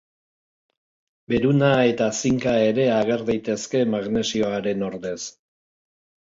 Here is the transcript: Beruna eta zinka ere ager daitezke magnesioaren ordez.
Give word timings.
Beruna 1.33 1.69
eta 1.89 2.07
zinka 2.21 2.55
ere 2.69 2.87
ager 2.95 3.27
daitezke 3.27 3.83
magnesioaren 3.97 4.83
ordez. 4.89 5.21